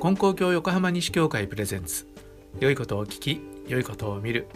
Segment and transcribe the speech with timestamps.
[0.00, 2.06] 金光教横浜西教会プレゼンツ。
[2.60, 4.46] 良いことを聞き良いことを見る。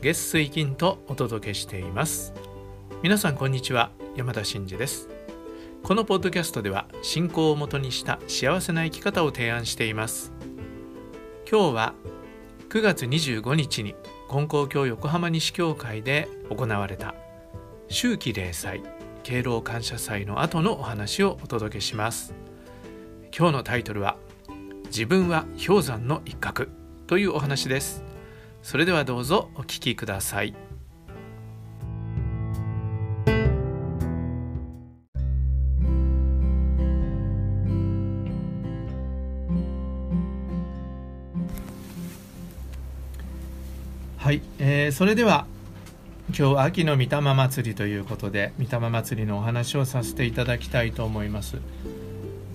[0.00, 2.32] 月水金とお届けしています。
[3.02, 3.90] 皆さんこんにちは。
[4.14, 5.08] 山田真嗣です。
[5.82, 10.32] このポッドキャストでは信仰をもとにした幸せな生き方を提案しています。
[11.50, 11.94] 今日は
[12.68, 13.96] 9月25日に
[14.30, 17.16] 金光教横浜西教会で行われた
[17.90, 18.84] 秋季例祭
[19.24, 22.34] 敬老感謝祭の後のお話をお届けします。
[23.36, 24.16] 今日のタイトルは
[24.96, 26.68] 自分は氷山の一角
[27.06, 28.02] というお話です。
[28.62, 30.54] それではどうぞお聞きください。
[44.16, 45.44] はい、えー、それでは
[46.28, 51.58] 今日は秋の御霊祭りということで御霊祭りのお話をさせていただきたいと思います。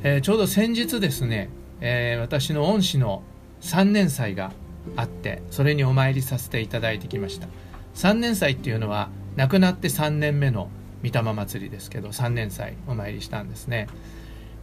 [0.01, 1.51] えー、ちょうど先日ですね、
[1.81, 3.23] えー、私の恩師の
[3.61, 4.51] 3年祭が
[4.95, 7.47] あってそれにお参りさせていただいてきました。
[7.95, 10.69] 3年祭っていうのは亡くなって3年目の
[11.03, 13.87] 御霊祭りですけど3年祭お参りしたんですね。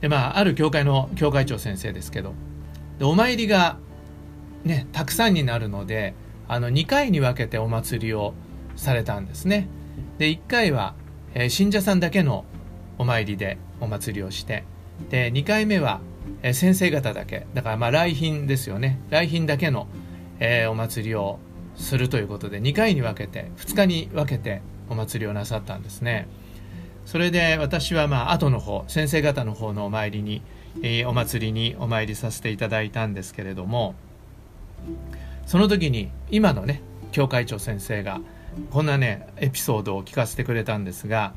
[0.01, 2.35] でまあある教会の教会長先生ですけど
[2.99, 3.79] でお参りが
[4.65, 6.15] ねたくさんになるので
[6.47, 8.35] あの2回に分けてお祭りを
[8.77, 9.69] されたんですね。
[10.19, 10.95] で1回は、
[11.35, 12.45] えー、信者さんだけの
[12.99, 14.65] お参りでお祭りをして
[15.11, 16.01] で2回目は、
[16.43, 17.47] え、先生方だけ。
[17.55, 19.01] だからまあ来賓ですよね。
[19.11, 19.87] 来賓だけの、
[20.41, 21.39] えー、お祭りを
[21.79, 26.29] するということで2回に分けて2日に分けてお祭りをなさったんですね。
[27.07, 30.43] それで私はまあ後の方先生方の方のお参りに、
[30.83, 33.95] えー、お祭りにお参りさせていただいたんですけれども
[35.47, 38.21] その時に今のね教会長先生が
[38.71, 41.33] こんなねエピソードを聞かせてくれたんですが、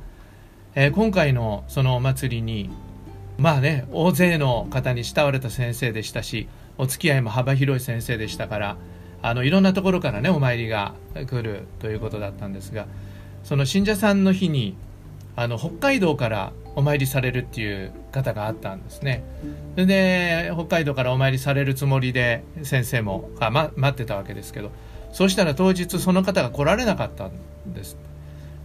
[0.75, 2.69] えー、今回のそのお祭りに
[3.42, 6.47] まあね大勢の方に慕われた先生でしたし
[6.78, 8.78] お付き合いも幅広い先生でしたから
[9.23, 12.85] あのいろんなところからねお参りが来るということだったんですが
[13.44, 14.75] その信者さんの日に
[15.35, 19.24] あの北海道からお参りされるっていう方があったんですね。
[19.74, 24.72] それで北海道からお参りされるつもりで先生もあ、ま、待ってたわけですけど
[25.12, 27.31] そうしたら当日その方が来られなかったん
[27.74, 27.97] です、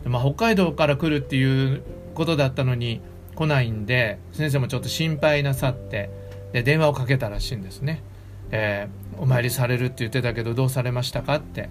[0.05, 1.83] まあ、北海道から来るっていう
[2.15, 3.01] ことだったのに
[3.37, 6.11] 来ないんで先生もちょっと心配なさって
[6.53, 8.03] で電話をかけたらしいんですね、
[8.51, 11.69] えー、お参りされるって言ってたけどどうされましたかって。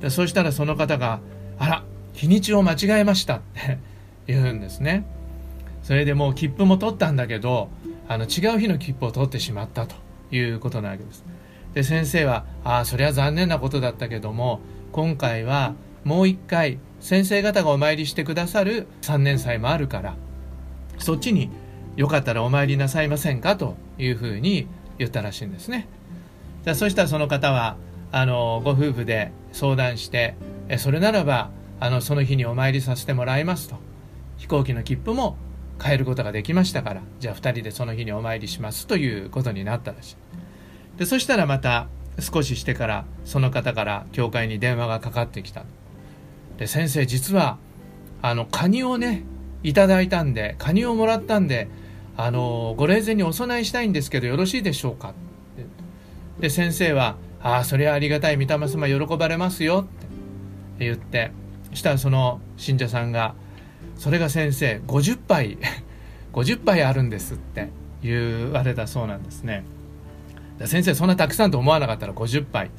[0.00, 1.20] でそしたらその方が
[1.58, 3.78] 「あら日にちを間違えました」って
[4.26, 5.04] 言うんですね。
[5.82, 7.70] それでもう切符も取ったんだけど
[8.08, 9.94] あの違う日の切符を取ってしまったと
[10.30, 11.24] いうことなわけです。
[11.74, 14.60] で先生は「ああそれは残念なことだったけども
[14.92, 20.16] 今回はもう一回先生方がお参りしてくださる3年祭もあるから
[20.98, 21.50] そっちに
[21.96, 25.88] よかったらお参りなさいませんかというふうに言ったらしいんですね。
[26.64, 27.76] じゃそしたらその方は
[28.12, 30.34] あのご夫婦で相談して
[30.68, 31.50] えそれならば
[31.80, 33.76] あのその日にお参りさせてもらいますと。
[34.36, 35.36] 飛行機の切符も
[35.82, 40.16] 変えることができましたからじゃあ2人でその日にお参りしますということになったらしい。
[40.98, 41.88] でそしたらまた
[42.20, 45.64] 少ししてからその方から教会に電話がかかってきた。
[46.58, 47.58] で先生実は
[48.22, 49.24] あのカニをね
[49.62, 51.68] いただいたんでカニをもらったんで
[52.16, 55.14] あのご霊前にお供えしたいんですけどよろしいでしょうか？
[56.40, 58.36] で先生は「ああそれはありがたい。
[58.36, 59.86] 御霊様喜ばれますよ」
[60.76, 61.30] って言って
[61.74, 63.34] したらその信者さんが
[63.96, 65.58] 「それが先生50杯
[66.32, 67.70] 50杯あるんです」って
[68.02, 69.64] 言われたそうなんですね。
[70.64, 72.70] 先生そんなたくさんと思わなかったら50杯。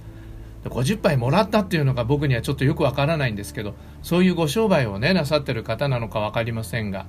[0.66, 7.06] 50杯もらったっていうのが僕にはちょっとよくわからないんですけどそういうご商売をねなさってる方なのか分かりませんが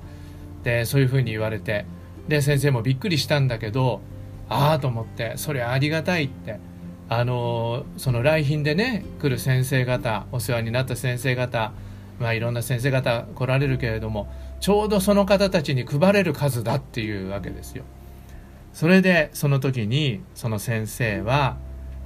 [0.63, 1.85] でそういうふうに言われて
[2.29, 4.01] で先生もびっくりしたんだけど
[4.49, 6.61] ああと思ってそれありがたいって
[7.09, 11.73] あのその来賓でね来る先生方お世話になった先生方
[12.21, 17.85] まあいろんな先生方来られるけれどもちょうどその方たちに配れる数だっていうわけですよ。
[18.73, 21.57] それでその時にその先生は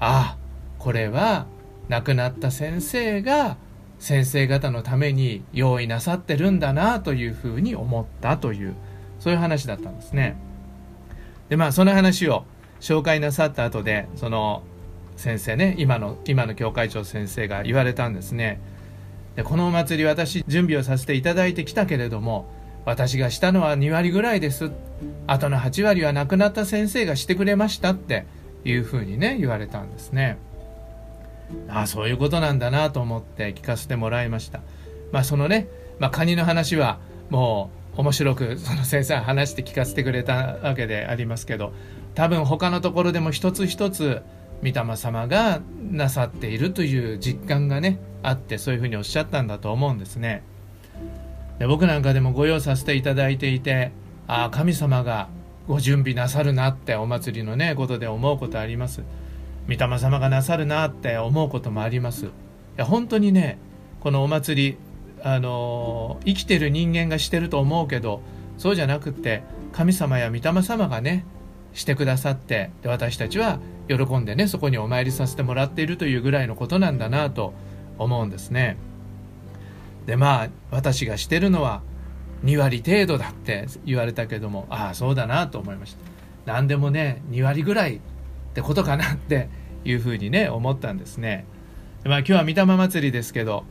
[0.00, 0.43] ああ
[0.84, 1.46] これは
[1.88, 3.56] 亡くなった先生が
[3.98, 8.74] 先生方のために用意なさってるんだなというふうに思ったという
[9.18, 10.36] そういう話だったんですね。
[11.48, 12.44] でまあその話を
[12.80, 14.62] 紹介なさった後でその
[15.16, 18.60] 先生ね今の今の教会長先生が言われたんですね。
[19.36, 22.46] でこのお祭り私準備をさせていただいてきたけれども
[22.84, 24.70] 私がしたのは2割ぐらいです
[25.26, 28.26] あとの8割は亡くなった先生がしてくれましたって
[28.66, 30.36] いうふうにね言われたんですね。
[31.68, 34.60] ああそういうことなんだなと思って聞かせてもらいました。
[35.12, 35.68] まあそのね、
[35.98, 36.98] まあ、カニの話は
[37.30, 41.72] もう面白くその先生話して聞かせてくれたわけでありますけど
[42.14, 44.22] 多分他のところでも一つ一つ
[44.62, 45.60] 御霊様が
[45.90, 50.42] なさっているという実感がねあってそういうふうにおっしゃったんだと思うんですね。
[51.58, 53.92] で僕なんかでもご用させていただいていて
[54.26, 55.28] ああ神様が
[55.68, 59.02] ご準備なさるなってお祭りのねことで思うことあります。
[59.68, 62.26] 御霊様がなさるなって思うこともあります。
[62.26, 62.28] い
[62.76, 63.58] や本当にね
[64.00, 64.78] このお祭り
[65.22, 68.20] あの生きてる人間がしてると思うけど
[68.58, 71.24] そうじゃなくって神様や御霊様がね
[71.72, 73.58] してくださってで私たちは
[73.88, 77.54] 喜んでねそこにお参りさせてもらっているというぐらいのことなんだなと
[77.98, 78.76] 思うんですね。
[80.06, 81.82] でまあ私がしてるのは
[82.44, 85.98] 2割程度だって言われたけどもああそうだなと思いました。
[86.44, 88.00] 何でもね2割ぐらい
[88.54, 89.48] ってことかなって
[89.84, 91.44] いうふうにね思ったんですね。
[92.04, 93.64] まあ今日は御霊祭りですけど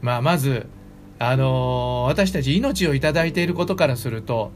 [0.00, 0.66] まあまず
[1.18, 4.50] あのー、私たち命を頂いていることからすると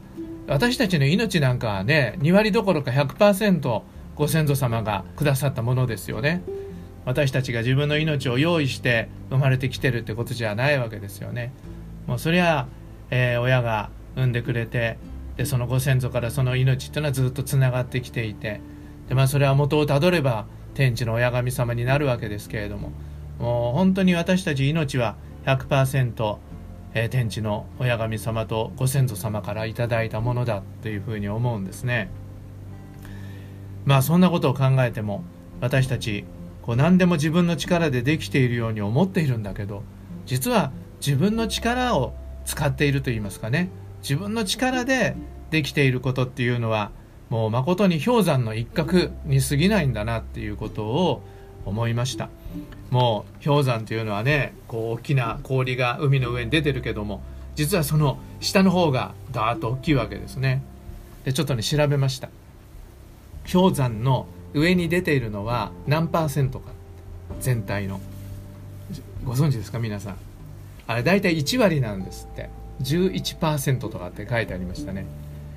[0.47, 3.81] 私たちの命なんかはね2割どころか100%
[4.15, 6.41] ご先祖様がくださったものですよね。
[7.05, 11.53] 私たちが自分の命を用意して生まれてきてるってことじゃないわけですよね。
[12.07, 12.67] もうそりゃ、
[13.11, 14.97] えー、親が産んでくれて
[15.37, 18.61] でそのご先祖からその命っていうのはずっとつながってきていて
[19.09, 22.91] で、まあ、それは元をたどれば天地の親神様になるわけですけれども
[23.39, 25.15] もう本当に私たち命は
[25.45, 26.37] 100%、
[26.93, 32.09] えー、天地の親神様とご先祖様からいただいたものだというふうに思うんですね。
[33.85, 35.23] まあそんなことを考えても
[35.61, 36.25] 私たち
[36.63, 39.83] こう何でも自分の力でできているように思っているんだけど
[40.25, 40.71] 実は
[41.05, 42.15] 自分の力を
[42.45, 43.69] 使っていると言いますかね
[44.01, 45.15] 自分の力で
[45.51, 46.91] できていることっていうのは
[47.29, 51.21] もう誠に氷山の一角に過ぎないんだなっていうことを
[51.65, 52.29] 思いました。
[52.91, 57.21] もう氷山というのはねこう大きな氷が海の上に出てるけども
[57.55, 60.63] 実はその下の方がダーッと大きいわけですね。
[61.23, 62.29] でちょっとね調べました。
[63.51, 66.71] 氷山の上に出ているのは何パーセントか
[67.39, 67.99] 全体の。
[69.25, 70.17] ご存知ですか皆さん。
[70.87, 72.49] あれ大体1割なんですって。
[72.81, 75.05] 11%とかって書いてありましたね。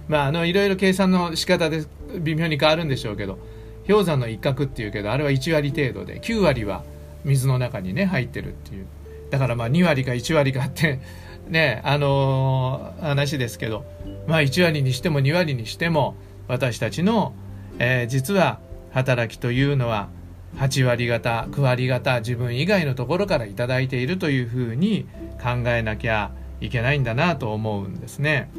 [0.09, 1.85] まああのいろいろ計算の仕方で
[2.21, 3.39] 微妙に変わるんでしょうけど
[3.87, 6.85] 氷山の一角っていうけどあれは1割程度で9割は
[7.25, 8.87] 水の中にね入ってるっていう。
[9.31, 11.01] だからまあ2割か1割かって
[11.49, 13.85] ねあのー、話ですけど
[14.27, 16.17] まあ1割にしても2割にしても
[16.49, 17.35] 私たちの
[17.79, 18.59] えー、実は
[18.93, 20.09] 働きというのは
[20.57, 25.07] 8割方9割方自分以外のところから頂いているというふうに
[25.41, 28.51] 考えなきゃいけないんだなと思うんですね。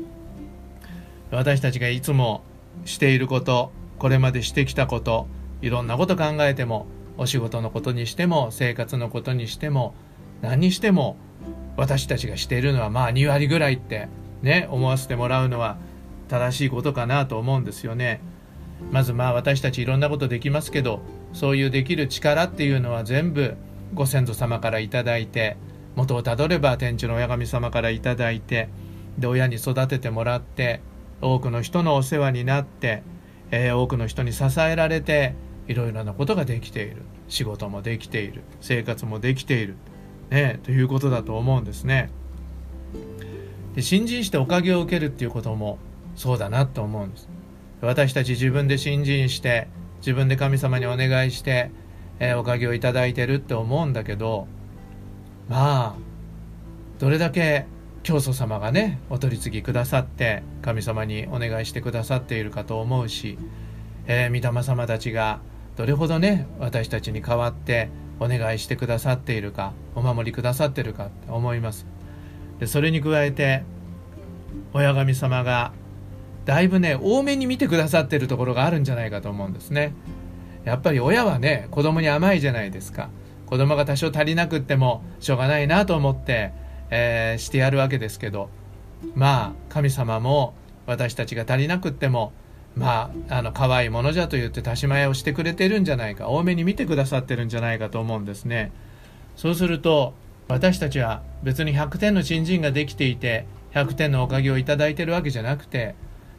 [1.31, 2.43] 私たちがいつも
[2.85, 5.27] していることこれまでしてきたこと
[5.61, 6.87] いろんなこと考えても
[7.17, 9.93] お仕事のことにしても生活のことにしても
[10.41, 11.17] 何にしても
[11.75, 14.07] 私たちがしているのはまあ2割ぐらいって
[14.41, 15.77] ね思わせてもらうのは
[16.29, 18.21] 正しいことかなと思うんですよね。
[18.91, 21.01] まずまあ私たちいろんなことできますけど
[21.33, 23.57] そういうできる力っていうのは全部
[23.93, 25.57] ご先祖様から頂いて
[25.95, 28.69] 元をたどれば天地の親神様から頂いて
[29.17, 30.81] で親に育ててもらって
[31.21, 33.03] 多くの人のお世話になって、
[33.51, 35.35] えー、多くの人に支えられて
[35.67, 39.75] いろいろなことができている仕事もできている生活もできている、
[40.29, 42.09] ね、ということだと思うんですね。
[43.75, 45.77] で新人しておかげを受けるっていうことも
[46.15, 47.29] そうだなと思うんです。
[47.81, 49.67] 私たち自分で信心して
[49.99, 51.71] 自分で神様にお願いして、
[52.19, 54.47] えー、おかげをいただいてるって思うんだけど
[55.47, 56.09] まあ
[56.99, 57.65] どれだけ
[58.03, 63.37] 教祖様がねお取り次ぎくださって神様にお願いしてくださっているかと思うし、
[64.07, 65.41] えー、御霊様たちが
[65.75, 67.89] どれほどね私たちに代わって
[68.19, 71.85] お願いしてくださっているかお守りくださってるかって思います。
[72.59, 73.63] でそれに加えて
[74.73, 75.71] 親神様が
[76.45, 79.93] だいぶね多めに見てくださってるところがあるんじゃないかと思うんですね。
[80.65, 83.09] やっぱり親はね子供に甘いじゃないですか。
[83.45, 86.51] 子供が多少足りなくってもしょうがないなと思って、
[86.89, 88.49] えー、してやるわけですけど
[89.15, 90.53] まあ神様も
[90.85, 92.33] 私たちが足りなくっても
[92.75, 98.71] まああの可愛いものじゃと言ってたしまえをしてくれてるんじゃないか多めに見てくださってるんじゃないかと思うんですね。
[99.35, 100.13] そうすると
[100.47, 105.95] 私たちは別に100点の新人ができていて100点のおかげをいただいてるわけじゃなくて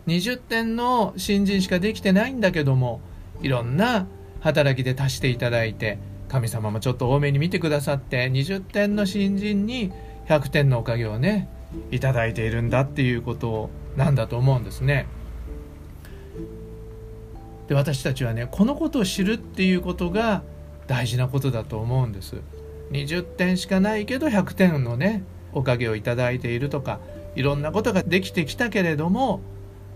[0.06, 3.00] 20点の新人しかできてないんだけども
[3.40, 4.06] いろんな
[4.40, 9.92] 働きで足していただいて神様もちょっと多めに見てくださって20点の新人に
[10.30, 11.48] 100点のおかげをね
[11.90, 15.06] いただいているんだっていうことなんだと思うんですね。
[17.68, 20.42] で私たちはねこのことを知るっていうことが
[20.86, 22.36] 大事なことだと思うんです。
[22.92, 27.00] 20点しかないけど100点のねおかげをいただいているとか
[27.34, 29.40] いろんなことができてきたけれども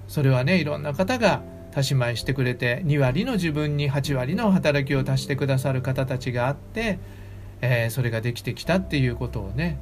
[0.06, 1.42] それはねいろんな方が
[1.74, 7.00] 足し前してくれて2割の自分に8割の働きを足してくださる方たちがあって、
[7.60, 9.80] えー、それができてきたっていうことをね、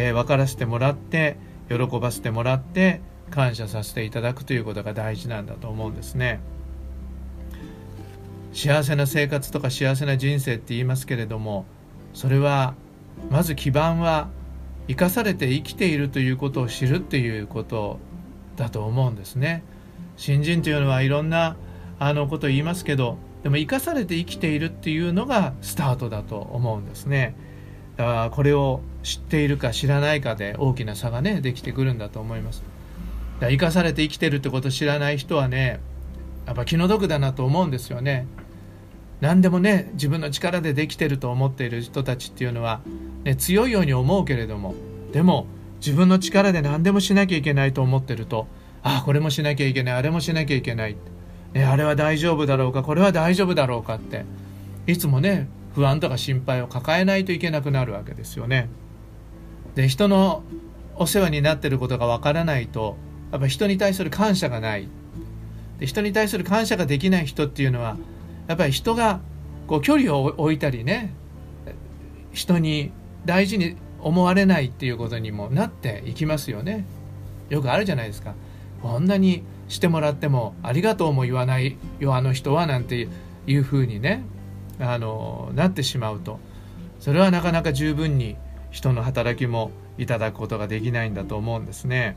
[0.00, 1.36] えー、分からせてもらって
[1.68, 6.40] 喜ばせてもらって感謝させていただくということが大事なんだと思うんですね。
[8.52, 11.66] 幸せな生活とか幸せな人生って言いますけれども
[12.14, 12.74] それは
[13.30, 14.28] まず基盤は
[14.88, 18.00] 生かされて生きているということを知るっていうこと
[18.56, 19.62] だと思うんですね。
[20.16, 21.56] 新人というのはいろんな
[21.98, 27.36] あのことを言いますけどでも生かされて生きているっていうのがスタートだと思うんですね。
[27.96, 32.62] だからこれを知っているか知らないかで大きな差がねできてくるんだと思います。
[33.40, 35.80] だ生かされて生きてるってことを知らない人はね
[36.46, 38.26] やっぱ気の毒だなと思うんですよね。
[39.20, 42.80] 何でもね自分の力でできてると思っている人たちっていうのは、
[43.24, 44.74] ね、強いように思うけれども
[45.12, 48.46] でも自分の力で何でもしなきゃいけないと思ってると
[48.82, 50.96] あこれもしなきゃいけないあれもしなきゃいけない、
[51.52, 54.24] ね、あれは大丈夫だろうかこれは大丈夫だろうかって
[54.86, 58.68] いつもね不安とか心配を抱えないといけなくなるわけですよね。
[59.80, 60.42] で人の
[60.96, 62.98] お世話になってることがわからないと
[63.32, 64.88] やっぱ人に対する感謝がない。
[65.78, 67.96] で人に対する感謝ができない人っていうのは
[68.46, 69.20] やっぱり人が
[69.66, 71.14] こう距離を置いたりね
[72.32, 72.92] 人に
[73.24, 76.84] 大事に思われないっていうことにもなっていきますよね。
[77.48, 78.34] よくあるじゃないですか。
[78.82, 83.08] こんなにしてもらってもありがとうも言わないよあの人はなんて
[83.46, 84.24] いうふうにね
[84.78, 86.38] あのなってしまうと。
[86.98, 88.36] それはなかなか十分に
[88.70, 92.16] 人の働きもいただくことができないんだと思うんですね。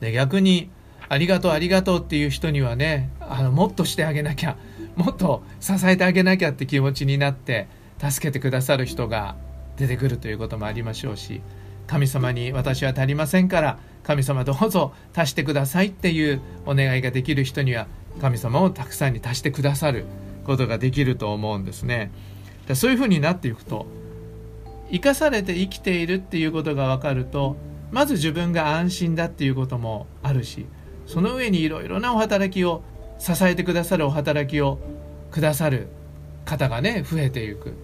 [0.00, 0.70] で逆に
[1.08, 4.56] ありがとうありがとうっていう人にはねあのもっとしてあげなきゃ
[4.96, 7.68] もっと支えてあげなきゃって気持ちになって
[7.98, 9.36] 助けてくださる人が
[9.76, 11.42] 出てくるということもありましょうし
[11.86, 17.88] 神様に私は足りませんから神様どうぞ足してくださいっていうお願いができる人には
[18.20, 20.04] 神様をたくさんに足してくださる
[20.44, 22.10] ことができると思うんですね。
[22.74, 23.86] そういうふうになっていくと
[24.90, 27.56] 生かされて生きているっていうことが分かると
[27.90, 30.66] まず自分が安心だっていうこともあるし
[31.06, 32.82] その上にいろいろなお働きを
[33.18, 34.78] 支えてくださるお働きを
[35.30, 35.88] くださる
[36.44, 37.74] 方がね増えていく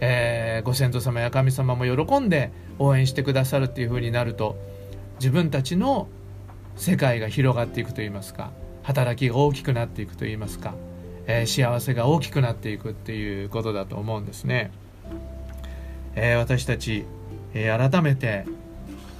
[0.00, 4.56] えー、ご先祖様や神様も喜んで応援してくださるっていう風になると
[5.18, 6.08] 自分たちの
[6.76, 10.74] 世界が広がっていくといいますか働きが大きくなっていくといいますか、
[11.26, 14.70] えー、幸せが大きくなっていくっていうことだと思うんですね。
[16.20, 17.04] えー、私たち、
[17.54, 18.44] えー、改めて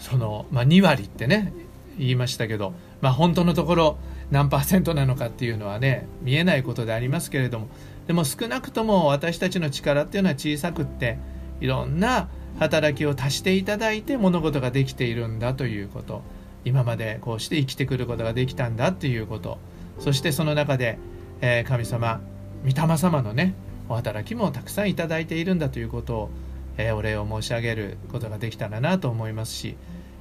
[0.00, 1.52] その、まあ、2割ってね
[1.98, 3.98] 言いましたけど、まあ、本当のところ
[4.30, 7.68] 何パーセントなのかっていうのはね見えないことでありますけれども
[8.06, 11.18] でも少なくとも私たちの力っていうのは小さくって
[11.60, 12.28] いろんな
[12.58, 16.22] 働きを足していただいて物事ができているんだということ
[16.64, 19.58] 今までこうして生きてくることができたんだということ
[20.00, 20.98] そしてその中で、
[21.40, 22.20] えー、神様
[22.64, 23.54] 御霊様のね
[23.88, 26.30] お働きもたくさんいただいているんだということを、
[26.78, 29.76] えー、お礼を申し上げることができたらなと思いますし、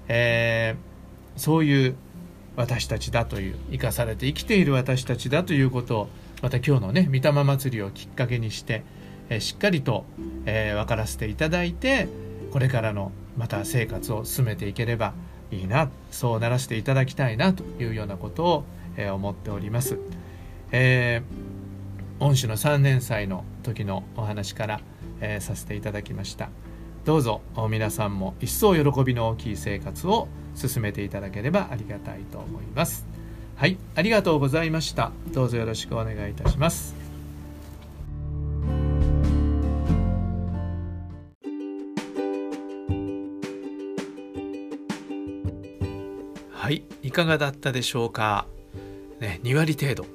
[0.10, 1.96] えー、そういう
[2.58, 6.10] 私たちだという生かされて生きている私たちだということを
[6.42, 8.84] また今日のね御霊祭りをきっかけにして、
[9.30, 10.06] えー、しっかりと、
[10.46, 12.10] えー、分からせていただいて
[12.52, 15.14] これからのまた生活を進めていければ
[15.52, 18.64] いいなそうならせていただきたいなというようなことを、
[18.98, 19.98] えー、思っております。
[20.72, 24.82] えー、恩師の3年祭の時のお話から、
[25.22, 26.50] えー、させていただきました。
[27.06, 33.06] どうぞ皆さんも一層喜びの大きい生活を進めていただければありがたいと思います。
[33.56, 35.12] はい、ありがとうございました。
[35.34, 36.94] どうぞよろしくお願いいたします。
[46.52, 48.46] はい、いかがだったでしょうか。
[49.22, 50.06] ね、2割程度。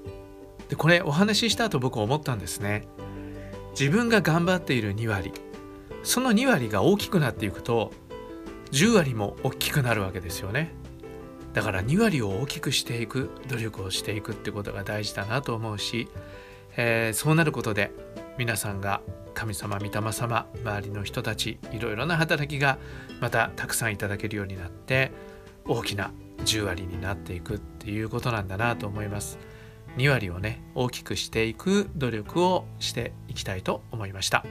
[0.68, 2.86] で、これお話しした後僕思ったんですね。
[3.78, 5.32] 自分が頑張っている2割、
[6.02, 7.92] その2割が大きくなっていくと、
[8.72, 10.74] 10割も大きくなるわけですよね。
[11.52, 16.08] だから2割を大きくしていく努力をしていくってことが大事だなと思うし、
[16.76, 17.90] えー、そうなることで
[18.38, 19.02] 皆さんが
[19.34, 22.78] 神様御霊様周りの人たちいろいろな働きが
[23.20, 25.12] またたくさんいただけるようになって
[25.66, 26.12] 大きな
[26.44, 29.38] 10割になっていくっていうことなんだなと思います
[29.96, 34.44] 2割をね大きくしていく努力をしていきたいと思いました。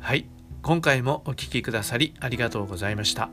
[0.00, 0.28] はい。
[0.62, 3.30] 今回もお聴きくださりありがとうございました。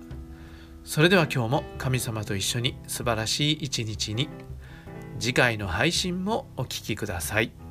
[0.84, 4.30] それでは今日も神様と一緒に素晴らしい一日に
[5.20, 7.62] 次回の配信もお聴きください。